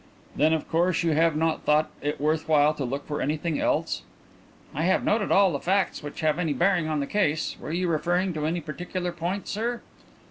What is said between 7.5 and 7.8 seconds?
Were